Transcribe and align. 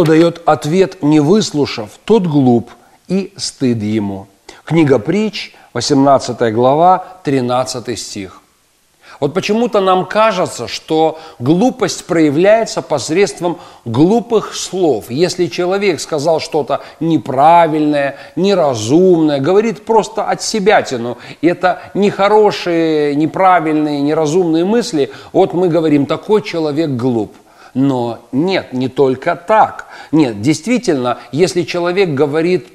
Кто 0.00 0.12
дает 0.12 0.40
ответ, 0.46 1.02
не 1.02 1.20
выслушав, 1.20 1.90
тот 2.06 2.26
глуп, 2.26 2.70
и 3.06 3.34
стыд 3.36 3.82
ему. 3.82 4.28
Книга 4.64 4.98
притч, 4.98 5.52
18 5.74 6.54
глава, 6.54 7.04
13 7.22 7.98
стих. 7.98 8.40
Вот 9.20 9.34
почему-то 9.34 9.82
нам 9.82 10.06
кажется, 10.06 10.68
что 10.68 11.18
глупость 11.38 12.06
проявляется 12.06 12.80
посредством 12.80 13.58
глупых 13.84 14.54
слов. 14.54 15.10
Если 15.10 15.48
человек 15.48 16.00
сказал 16.00 16.40
что-то 16.40 16.80
неправильное, 17.00 18.16
неразумное, 18.36 19.38
говорит 19.38 19.84
просто 19.84 20.24
от 20.24 20.40
себя 20.40 20.80
тяну, 20.80 21.18
и 21.42 21.46
это 21.46 21.82
нехорошие, 21.92 23.14
неправильные, 23.16 24.00
неразумные 24.00 24.64
мысли, 24.64 25.10
вот 25.34 25.52
мы 25.52 25.68
говорим, 25.68 26.06
такой 26.06 26.40
человек 26.40 26.88
глуп– 26.88 27.34
но 27.74 28.26
нет, 28.32 28.72
не 28.72 28.88
только 28.88 29.36
так. 29.36 29.86
Нет, 30.12 30.40
действительно, 30.40 31.18
если 31.32 31.62
человек 31.62 32.10
говорит 32.10 32.68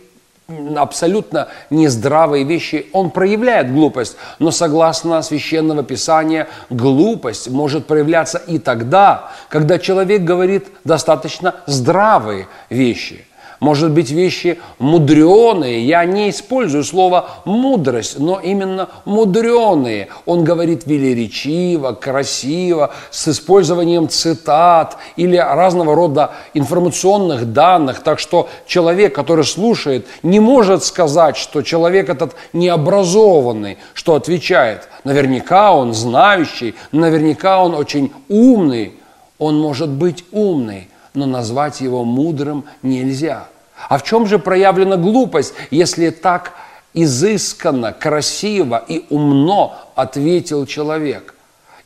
абсолютно 0.76 1.48
нездравые 1.70 2.44
вещи, 2.44 2.88
он 2.94 3.10
проявляет 3.10 3.74
глупость. 3.74 4.16
Но 4.40 4.52
согласно 4.52 5.22
Священного 5.22 5.84
Писания, 5.84 6.48
глупость 6.70 7.50
может 7.50 7.88
проявляться 7.88 8.38
и 8.38 8.60
тогда, 8.60 9.32
когда 9.50 9.80
человек 9.80 10.24
говорит 10.24 10.68
достаточно 10.84 11.56
здравые 11.66 12.48
вещи– 12.70 13.26
может 13.66 13.90
быть, 13.90 14.12
вещи 14.12 14.60
мудреные. 14.78 15.84
Я 15.88 16.06
не 16.06 16.30
использую 16.30 16.84
слово 16.84 17.30
мудрость, 17.46 18.20
но 18.20 18.40
именно 18.40 18.90
мудреные. 19.06 20.10
Он 20.28 20.44
говорит 20.44 20.86
велеречиво, 20.86 21.94
красиво, 21.94 22.94
с 23.10 23.28
использованием 23.28 24.08
цитат 24.08 24.98
или 25.16 25.38
разного 25.38 25.96
рода 25.96 26.34
информационных 26.54 27.54
данных. 27.54 28.04
Так 28.04 28.20
что 28.20 28.48
человек, 28.68 29.16
который 29.16 29.44
слушает, 29.44 30.06
не 30.22 30.40
может 30.40 30.84
сказать, 30.84 31.36
что 31.36 31.64
человек 31.64 32.08
этот 32.10 32.36
необразованный, 32.54 33.80
что 33.96 34.14
отвечает. 34.14 34.88
Наверняка 35.04 35.74
он 35.74 35.96
знающий, 35.96 36.76
наверняка 36.92 37.64
он 37.64 37.74
очень 37.74 38.14
умный. 38.30 38.94
Он 39.40 39.60
может 39.60 39.90
быть 39.90 40.24
умный, 40.32 40.88
но 41.16 41.26
назвать 41.26 41.82
его 41.82 42.04
мудрым 42.04 42.66
нельзя. 42.84 43.48
А 43.90 43.98
в 43.98 44.04
чем 44.04 44.26
же 44.26 44.40
проявлена 44.40 44.98
глупость, 44.98 45.54
если 45.70 46.10
так 46.10 46.54
изысканно, 46.94 47.94
красиво 47.94 48.84
и 48.88 49.06
умно 49.10 49.76
ответил 49.96 50.66
человек? 50.66 51.36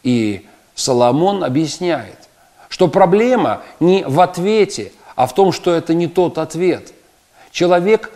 И 0.03 0.47
Соломон 0.75 1.43
объясняет, 1.43 2.29
что 2.69 2.87
проблема 2.87 3.61
не 3.79 4.03
в 4.05 4.21
ответе, 4.21 4.91
а 5.15 5.27
в 5.27 5.33
том, 5.33 5.51
что 5.51 5.73
это 5.73 5.93
не 5.93 6.07
тот 6.07 6.37
ответ. 6.37 6.93
Человек 7.51 8.11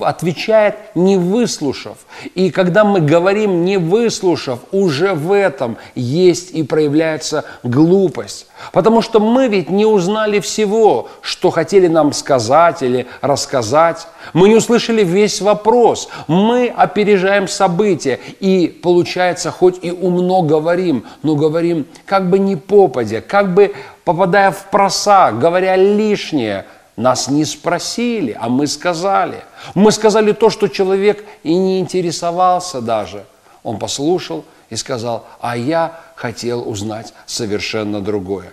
отвечает 0.00 0.76
не 0.94 1.18
выслушав. 1.18 1.98
И 2.34 2.50
когда 2.50 2.84
мы 2.84 3.00
говорим 3.00 3.64
не 3.64 3.76
выслушав, 3.76 4.60
уже 4.72 5.12
в 5.12 5.30
этом 5.30 5.76
есть 5.94 6.52
и 6.52 6.62
проявляется 6.62 7.44
глупость. 7.62 8.46
Потому 8.72 9.02
что 9.02 9.20
мы 9.20 9.48
ведь 9.48 9.68
не 9.68 9.84
узнали 9.84 10.40
всего, 10.40 11.08
что 11.20 11.50
хотели 11.50 11.86
нам 11.86 12.14
сказать 12.14 12.82
или 12.82 13.06
рассказать. 13.20 14.06
Мы 14.32 14.48
не 14.48 14.54
услышали 14.54 15.04
весь 15.04 15.42
вопрос. 15.42 16.08
Мы 16.28 16.72
опережаем 16.74 17.46
события. 17.46 18.20
И 18.40 18.68
получается, 18.82 19.50
хоть 19.50 19.84
и 19.84 19.90
умно 19.90 20.42
говорим, 20.42 21.04
но 21.22 21.36
говорим 21.36 21.86
как 22.06 22.30
бы 22.30 22.38
не 22.38 22.56
попадя, 22.56 23.20
как 23.20 23.52
бы 23.52 23.74
попадая 24.04 24.50
в 24.50 24.70
просак, 24.70 25.38
говоря 25.38 25.76
лишнее– 25.76 26.64
нас 26.96 27.28
не 27.28 27.44
спросили, 27.44 28.36
а 28.38 28.48
мы 28.48 28.66
сказали. 28.66 29.44
Мы 29.74 29.92
сказали 29.92 30.32
то, 30.32 30.50
что 30.50 30.68
человек 30.68 31.24
и 31.42 31.54
не 31.54 31.80
интересовался 31.80 32.80
даже. 32.80 33.24
Он 33.62 33.78
послушал 33.78 34.44
и 34.70 34.76
сказал, 34.76 35.26
а 35.40 35.56
я 35.56 36.00
хотел 36.14 36.68
узнать 36.68 37.12
совершенно 37.26 38.00
другое. 38.00 38.52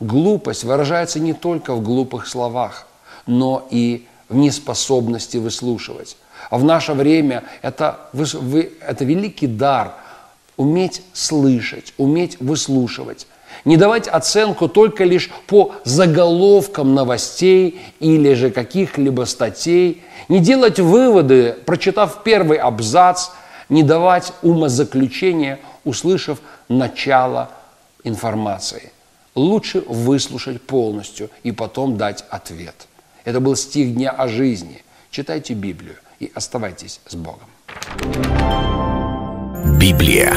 Глупость 0.00 0.64
выражается 0.64 1.20
не 1.20 1.32
только 1.32 1.74
в 1.74 1.82
глупых 1.82 2.26
словах, 2.26 2.86
но 3.26 3.66
и 3.70 4.06
в 4.28 4.36
неспособности 4.36 5.36
выслушивать. 5.36 6.16
А 6.50 6.58
в 6.58 6.64
наше 6.64 6.94
время 6.94 7.44
это, 7.62 8.00
это 8.12 9.04
великий 9.04 9.46
дар– 9.46 9.94
уметь 10.56 11.02
слышать, 11.12 11.94
уметь 11.96 12.38
выслушивать 12.40 13.26
не 13.64 13.76
давать 13.76 14.08
оценку 14.08 14.68
только 14.68 15.04
лишь 15.04 15.30
по 15.46 15.72
заголовкам 15.84 16.94
новостей 16.94 17.80
или 18.00 18.34
же 18.34 18.50
каких-либо 18.50 19.24
статей, 19.24 20.02
не 20.28 20.40
делать 20.40 20.78
выводы, 20.80 21.56
прочитав 21.64 22.22
первый 22.22 22.58
абзац, 22.58 23.30
не 23.68 23.82
давать 23.82 24.32
умозаключения, 24.42 25.58
услышав 25.84 26.40
начало 26.68 27.50
информации. 28.04 28.92
Лучше 29.34 29.82
выслушать 29.86 30.62
полностью 30.62 31.30
и 31.42 31.52
потом 31.52 31.96
дать 31.96 32.24
ответ. 32.30 32.86
Это 33.24 33.40
был 33.40 33.56
стих 33.56 33.94
дня 33.94 34.10
о 34.10 34.28
жизни. 34.28 34.82
Читайте 35.10 35.54
Библию 35.54 35.96
и 36.20 36.30
оставайтесь 36.34 37.00
с 37.06 37.14
Богом. 37.14 37.48
Библия. 39.78 40.34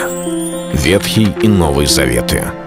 Ветхий 0.74 1.28
и 1.42 1.48
Новый 1.48 1.86
Заветы. 1.86 2.67